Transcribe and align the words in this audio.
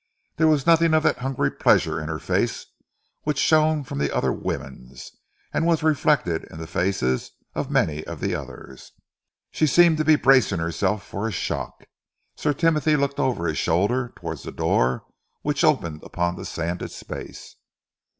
There 0.37 0.47
was 0.47 0.65
none 0.65 0.95
of 0.95 1.03
that 1.03 1.19
hungry 1.19 1.51
pleasure 1.51 2.01
in 2.01 2.09
her 2.09 2.17
face 2.17 2.65
which 3.21 3.37
shone 3.37 3.83
from 3.83 3.99
the 3.99 4.11
other 4.11 4.33
woman's 4.33 5.11
and 5.53 5.63
was 5.63 5.83
reflected 5.83 6.43
in 6.45 6.57
the 6.57 6.65
faces 6.65 7.29
of 7.53 7.69
many 7.69 8.03
of 8.07 8.19
the 8.19 8.33
others. 8.33 8.93
She 9.51 9.67
seemed 9.67 9.97
to 9.99 10.03
be 10.03 10.15
bracing 10.15 10.57
herself 10.57 11.05
for 11.05 11.27
a 11.27 11.31
shock. 11.31 11.83
Sir 12.35 12.51
Timothy 12.51 12.95
looked 12.95 13.19
over 13.19 13.45
his 13.45 13.59
shoulder 13.59 14.11
towards 14.15 14.41
the 14.41 14.51
door 14.51 15.05
which 15.43 15.63
opened 15.63 16.01
upon 16.01 16.35
the 16.35 16.45
sanded 16.45 16.89
space. 16.89 17.57